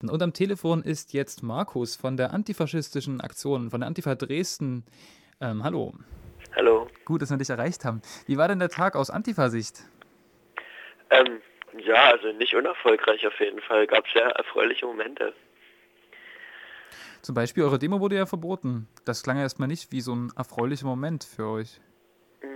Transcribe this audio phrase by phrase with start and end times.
[0.00, 4.84] Und am Telefon ist jetzt Markus von der antifaschistischen Aktion, von der Antifa Dresden.
[5.40, 5.92] Ähm, hallo.
[6.54, 6.86] Hallo.
[7.04, 8.00] Gut, dass wir dich erreicht haben.
[8.26, 9.82] Wie war denn der Tag aus Antifa-Sicht?
[11.10, 11.40] Ähm,
[11.84, 13.88] ja, also nicht unerfolgreich auf jeden Fall.
[13.88, 15.34] Gab sehr erfreuliche Momente.
[17.20, 18.86] Zum Beispiel, eure Demo wurde ja verboten.
[19.04, 21.80] Das klang ja erstmal nicht wie so ein erfreulicher Moment für euch.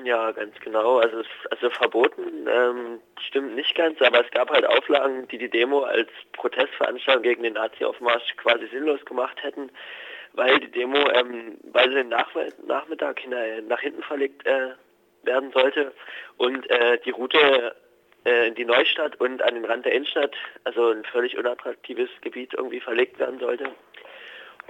[0.05, 0.99] Ja, ganz genau.
[0.99, 5.83] Also, also verboten ähm, stimmt nicht ganz, aber es gab halt Auflagen, die die Demo
[5.83, 9.71] als Protestveranstaltung gegen den Nazi-Aufmarsch quasi sinnlos gemacht hätten,
[10.35, 12.29] weil die Demo, ähm, weil sie den Nach
[12.65, 13.21] Nachmittag
[13.67, 14.71] nach hinten verlegt äh,
[15.25, 15.93] werden sollte
[16.37, 17.75] und äh, die Route
[18.25, 22.55] äh, in die Neustadt und an den Rand der Innenstadt, also ein völlig unattraktives Gebiet
[22.55, 23.71] irgendwie verlegt werden sollte.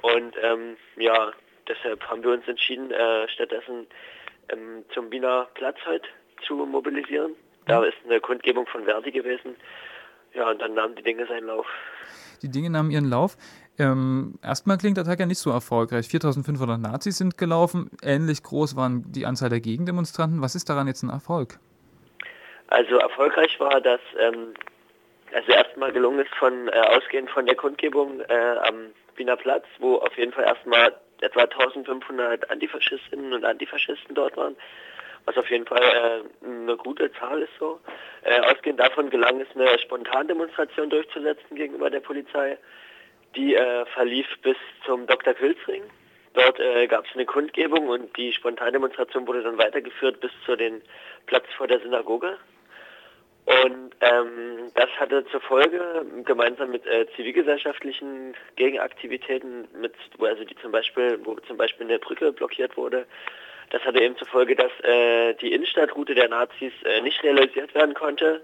[0.01, 1.33] Und ähm, ja,
[1.69, 3.87] deshalb haben wir uns entschieden, äh, stattdessen
[4.49, 6.05] ähm, zum Wiener Platz halt
[6.47, 7.35] zu mobilisieren.
[7.67, 7.87] Da mhm.
[7.87, 9.57] ist eine Kundgebung von Verdi gewesen.
[10.35, 11.67] Ja, und dann nahmen die Dinge seinen Lauf.
[12.43, 13.37] Die Dinge nahmen ihren Lauf.
[13.79, 16.09] Ähm, erstmal klingt der Tag ja nicht so erfolgreich.
[16.09, 17.91] 4500 Nazis sind gelaufen.
[18.03, 20.43] Ähnlich groß waren die Anzahl der Gegendemonstranten.
[20.43, 21.59] Was ist daran jetzt ein Erfolg?
[22.69, 24.55] Also erfolgreich war, dass ähm,
[25.35, 29.97] also erstmal gelungen ist, von äh, ausgehend von der Kundgebung äh, am Wiener Platz, wo
[29.97, 34.57] auf jeden Fall erstmal etwa 1500 Antifaschistinnen und Antifaschisten dort waren,
[35.25, 37.81] was auf jeden Fall äh, eine gute Zahl ist so.
[38.23, 42.59] Äh, ausgehend davon gelang es, eine Spontandemonstration durchzusetzen gegenüber der Polizei.
[43.37, 45.35] Die äh, verlief bis zum Dr.
[45.35, 45.83] Quilzring.
[46.35, 50.83] Dort äh, gab es eine Kundgebung und die Spontandemonstration wurde dann weitergeführt bis zu den
[51.27, 52.39] Platz vor der Synagoge.
[53.45, 60.57] Und ähm, das hatte zur Folge, gemeinsam mit äh, zivilgesellschaftlichen Gegenaktivitäten, mit, wo also die
[60.57, 63.07] zum Beispiel, wo zum Beispiel eine Brücke blockiert wurde,
[63.71, 67.95] das hatte eben zur Folge, dass äh, die Innenstadtroute der Nazis äh, nicht realisiert werden
[67.95, 68.43] konnte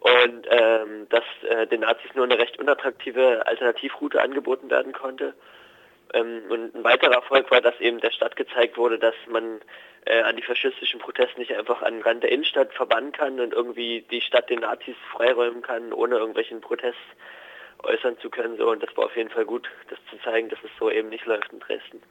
[0.00, 5.34] und ähm, dass äh, den Nazis nur eine recht unattraktive Alternativroute angeboten werden konnte.
[6.14, 9.60] Ähm, und ein weiterer Erfolg war, dass eben der Stadt gezeigt wurde, dass man
[10.06, 14.20] äh, antifaschistischen Protest nicht einfach an den Rand der Innenstadt verbannen kann und irgendwie die
[14.20, 16.96] Stadt den Nazis freiräumen kann, ohne irgendwelchen Protest
[17.82, 18.56] äußern zu können.
[18.56, 21.10] So, und das war auf jeden Fall gut, das zu zeigen, dass es so eben
[21.10, 22.02] nicht läuft in Dresden.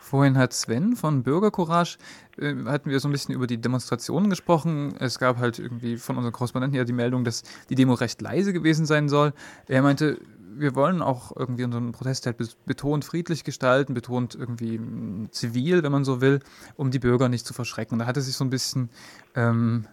[0.00, 1.98] Vorhin hat Sven von Bürgercourage,
[2.38, 4.96] äh, hatten wir so ein bisschen über die Demonstrationen gesprochen.
[5.00, 8.52] Es gab halt irgendwie von unseren Korrespondenten ja die Meldung, dass die Demo recht leise
[8.52, 9.32] gewesen sein soll.
[9.66, 10.18] Er meinte,
[10.58, 12.36] wir wollen auch irgendwie unseren Protest halt
[12.66, 16.40] betont friedlich gestalten, betont irgendwie hm, zivil, wenn man so will,
[16.76, 17.98] um die Bürger nicht zu verschrecken.
[17.98, 18.90] Da hat er sich so ein bisschen
[19.34, 19.86] ähm,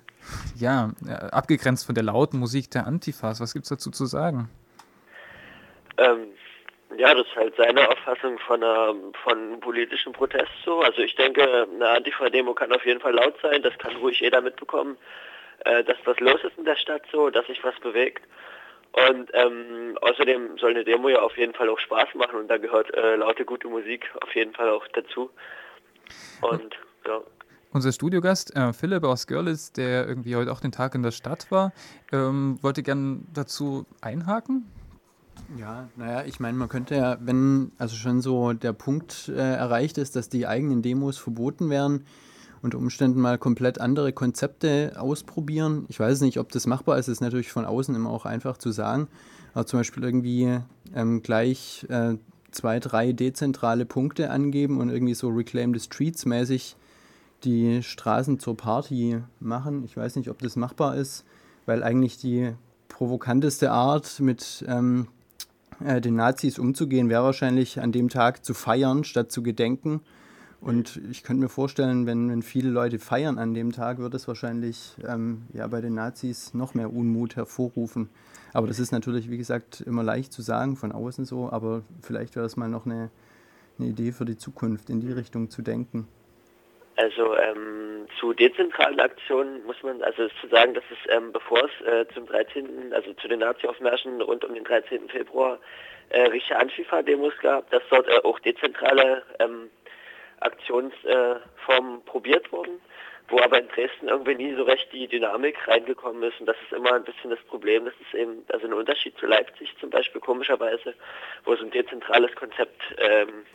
[0.57, 3.41] ja, äh, abgegrenzt von der lauten Musik der Antifas.
[3.41, 4.49] Was gibt es dazu zu sagen?
[5.97, 6.27] Ähm,
[6.97, 10.81] ja, das ist halt seine Auffassung von, einer, von politischem Protest so.
[10.81, 14.41] Also ich denke, eine Antifa-Demo kann auf jeden Fall laut sein, das kann ruhig jeder
[14.41, 14.97] mitbekommen,
[15.65, 18.23] äh, dass was los ist in der Stadt so, dass sich was bewegt.
[18.93, 22.57] Und ähm, außerdem soll eine Demo ja auf jeden Fall auch Spaß machen und da
[22.57, 25.31] gehört äh, laute, gute Musik auf jeden Fall auch dazu.
[26.41, 26.75] Und
[27.07, 27.21] ja.
[27.71, 31.49] Unser Studiogast äh, Philipp aus Görlitz, der irgendwie heute auch den Tag in der Stadt
[31.49, 31.73] war,
[32.11, 34.71] ähm, wollte gern dazu einhaken.
[35.57, 39.97] Ja, naja, ich meine, man könnte ja, wenn also schon so der Punkt äh, erreicht
[39.97, 42.05] ist, dass die eigenen Demos verboten werden,
[42.63, 45.85] unter Umständen mal komplett andere Konzepte ausprobieren.
[45.89, 48.71] Ich weiß nicht, ob das machbar ist, ist natürlich von außen immer auch einfach zu
[48.71, 49.07] sagen.
[49.53, 50.59] Aber zum Beispiel irgendwie
[50.95, 52.15] ähm, gleich äh,
[52.51, 56.75] zwei, drei dezentrale Punkte angeben und irgendwie so Reclaim the Streets mäßig
[57.43, 59.83] die Straßen zur Party machen.
[59.83, 61.25] Ich weiß nicht, ob das machbar ist,
[61.65, 62.53] weil eigentlich die
[62.87, 65.07] provokanteste Art mit ähm,
[65.83, 70.01] äh, den Nazis umzugehen wäre wahrscheinlich an dem Tag zu feiern statt zu gedenken.
[70.63, 74.29] Und ich könnte mir vorstellen, wenn, wenn viele Leute feiern an dem Tag, wird es
[74.29, 78.09] wahrscheinlich ähm, ja, bei den Nazis noch mehr Unmut hervorrufen.
[78.53, 82.35] Aber das ist natürlich, wie gesagt, immer leicht zu sagen, von außen so, aber vielleicht
[82.35, 83.09] wäre das mal noch eine,
[83.77, 86.07] eine Idee für die Zukunft, in die Richtung zu denken.
[86.95, 91.85] Also ähm, zu dezentralen Aktionen muss man also zu sagen, dass es ähm, bevor es
[91.85, 95.09] äh, zum 13., also zu den Nazi-Aufmärschen rund um den 13.
[95.09, 95.57] Februar
[96.09, 99.69] äh, richtige Antifa-Demos gab, dass dort äh, auch dezentrale ähm,
[100.43, 102.81] Aktionsformen probiert wurden,
[103.29, 106.73] wo aber in Dresden irgendwie nie so recht die Dynamik reingekommen ist und das ist
[106.73, 107.85] immer ein bisschen das Problem.
[107.85, 110.93] Das ist eben also ein Unterschied zu Leipzig zum Beispiel komischerweise,
[111.45, 113.45] wo so ein dezentrales Konzept ähm,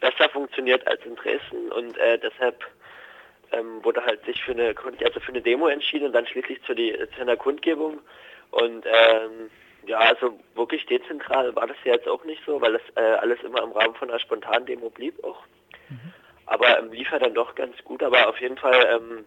[0.00, 2.64] besser funktioniert als in Dresden und äh, deshalb
[3.52, 4.74] ähm, wurde halt sich für eine
[5.04, 8.00] also für eine Demo entschieden und dann schließlich zu, die, zu einer Kundgebung
[8.50, 9.50] und ähm,
[9.86, 13.42] ja, also wirklich dezentral war das ja jetzt auch nicht so, weil das äh, alles
[13.42, 15.42] immer im Rahmen von einer spontanen Demo blieb auch.
[16.46, 18.02] Aber ähm, lief er dann doch ganz gut.
[18.02, 19.24] Aber auf jeden Fall ähm,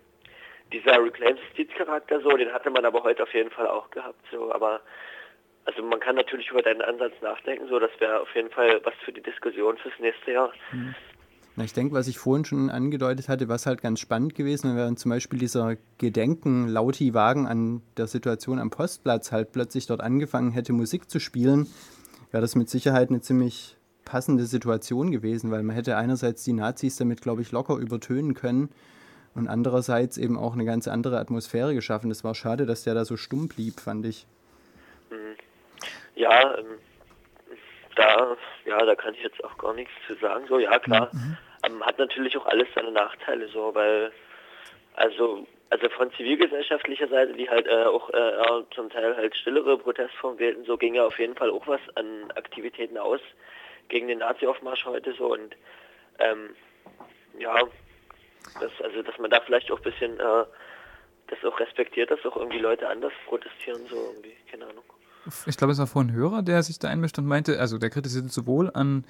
[0.71, 4.23] dieser Reclaim Justiz Charakter so, den hatte man aber heute auf jeden Fall auch gehabt.
[4.31, 4.81] So, aber
[5.65, 8.93] also man kann natürlich über deinen Ansatz nachdenken, so das wäre auf jeden Fall was
[9.03, 10.53] für die Diskussion fürs nächste Jahr.
[10.71, 10.95] Mhm.
[11.57, 14.93] Na, ich denke, was ich vorhin schon angedeutet hatte, was halt ganz spannend gewesen wäre,
[14.93, 21.09] zum Beispiel dieser Gedenken-Lauti-Wagen an der Situation am Postplatz halt plötzlich dort angefangen hätte, Musik
[21.09, 21.65] zu spielen,
[22.31, 23.76] wäre das mit Sicherheit eine ziemlich
[24.07, 28.69] passende Situation gewesen, weil man hätte einerseits die Nazis damit, glaube ich, locker übertönen können
[29.35, 32.09] und andererseits eben auch eine ganz andere Atmosphäre geschaffen.
[32.09, 34.25] Es war schade, dass der da so stumm blieb, fand ich.
[35.11, 35.35] Mhm.
[36.15, 36.79] Ja, ähm,
[37.95, 40.45] da, ja, da kann ich jetzt auch gar nichts zu sagen.
[40.47, 41.09] So, ja, klar.
[41.11, 41.37] Mhm.
[41.65, 44.11] Ähm, hat natürlich auch alles seine Nachteile, so, weil,
[44.95, 50.39] also, also von zivilgesellschaftlicher Seite, die halt äh, auch äh, zum Teil halt stillere Protestformen
[50.39, 53.19] wählten, so ging ja auf jeden Fall auch was an Aktivitäten aus
[53.89, 55.55] gegen den Nazi-Aufmarsch heute so und
[56.19, 56.49] ähm,
[57.39, 57.55] ja,
[58.59, 60.45] das, also dass man da vielleicht auch ein bisschen äh,
[61.27, 64.83] das auch respektiert, dass auch irgendwie Leute anders protestieren, so irgendwie, keine Ahnung.
[65.45, 67.89] Ich glaube, es war vorhin ein Hörer, der sich da einmischt und meinte, also der
[67.89, 69.03] kritisierte sowohl an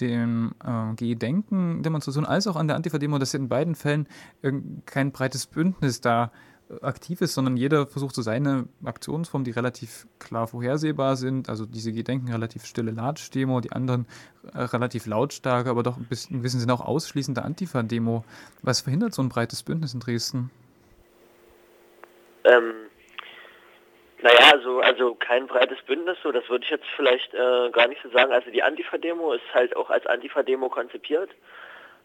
[0.00, 4.06] dem äh, Gedenken-Demonstration als auch an der Antifa-Demo, dass in beiden Fällen
[4.84, 10.06] kein breites Bündnis da äh, aktiv ist, sondern jeder versucht so seine Aktionsformen, die relativ
[10.18, 11.48] klar vorhersehbar sind.
[11.48, 14.06] Also diese Gedenken relativ stille Latsch-Demo, die anderen
[14.54, 18.24] äh, relativ lautstarke, aber doch ein bisschen, ein bisschen sind auch ausschließende Antifa-Demo.
[18.62, 20.50] Was verhindert so ein breites Bündnis in Dresden?
[22.44, 22.72] Ähm,
[24.22, 28.00] naja, also, also kein breites Bündnis, so das würde ich jetzt vielleicht äh, gar nicht
[28.02, 28.32] so sagen.
[28.32, 31.30] Also die Antifa-Demo ist halt auch als Antifa-Demo konzipiert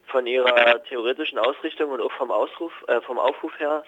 [0.06, 3.84] von ihrer theoretischen Ausrichtung und auch vom Ausruf, äh, vom Aufruf her,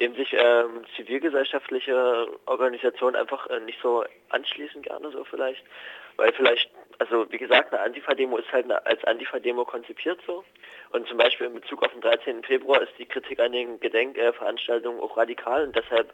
[0.00, 5.64] dem sich ähm, zivilgesellschaftliche Organisationen einfach äh, nicht so anschließen gerne so vielleicht,
[6.16, 10.44] weil vielleicht, also wie gesagt, eine Antifa-Demo ist halt eine, als Antifa-Demo konzipiert so
[10.90, 12.44] und zum Beispiel in Bezug auf den 13.
[12.44, 16.12] Februar ist die Kritik an den Gedenkveranstaltungen auch radikal und deshalb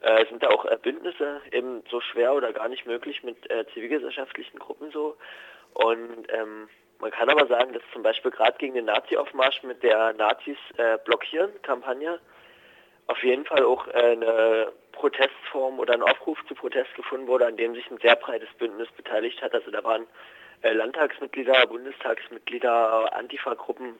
[0.00, 3.66] äh, sind da auch äh, Bündnisse eben so schwer oder gar nicht möglich mit äh,
[3.72, 5.16] zivilgesellschaftlichen Gruppen so.
[5.74, 6.68] Und ähm,
[6.98, 10.98] man kann aber sagen, dass zum Beispiel gerade gegen den Nazi-Aufmarsch mit der Nazis äh,
[11.04, 12.20] blockieren Kampagne
[13.06, 17.56] auf jeden Fall auch äh, eine Protestform oder ein Aufruf zu Protest gefunden wurde, an
[17.56, 19.54] dem sich ein sehr breites Bündnis beteiligt hat.
[19.54, 20.06] Also da waren
[20.62, 23.94] äh, Landtagsmitglieder, Bundestagsmitglieder, Antifa-Gruppen,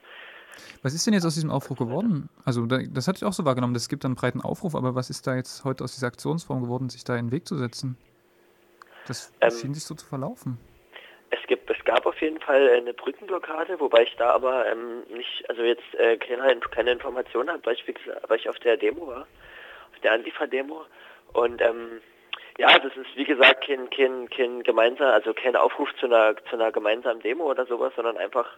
[0.81, 2.29] was ist denn jetzt aus diesem Aufruf geworden?
[2.43, 5.27] Also das hatte ich auch so wahrgenommen, es gibt einen breiten Aufruf, aber was ist
[5.27, 7.97] da jetzt heute aus dieser Aktionsform geworden, sich da in den Weg zu setzen?
[9.07, 10.57] Das ähm, schien sich so zu verlaufen.
[11.87, 16.17] Gab auf jeden Fall eine Brückenblockade, wobei ich da aber ähm, nicht, also jetzt äh,
[16.17, 17.85] keine, keine Informationen habe, weil ich,
[18.27, 20.85] weil ich auf der Demo war, auf der Antifa-Demo.
[21.31, 22.01] Und ähm,
[22.57, 26.57] ja, das ist wie gesagt kein, kein, kein gemeinsam, also kein Aufruf zu einer, zu
[26.57, 28.49] einer gemeinsamen Demo oder sowas, sondern einfach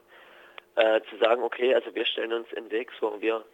[0.75, 3.45] äh, zu sagen, okay, also wir stellen uns in den Weg so und wir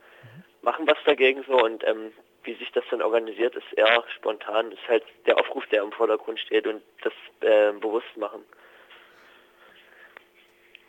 [0.61, 1.61] machen was dagegen so.
[1.61, 2.13] Und ähm,
[2.45, 6.39] wie sich das dann organisiert, ist eher spontan, ist halt der Aufruf, der im Vordergrund
[6.39, 8.45] steht und das äh, bewusst machen.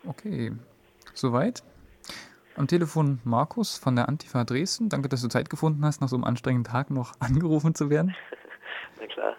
[0.08, 0.52] Okay,
[1.14, 1.62] soweit.
[2.56, 4.88] Am Telefon Markus von der Antifa Dresden.
[4.88, 8.14] Danke, dass du Zeit gefunden hast, nach so einem anstrengenden Tag noch angerufen zu werden.
[9.00, 9.36] Na klar.